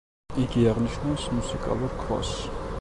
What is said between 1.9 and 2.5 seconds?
ქვას“.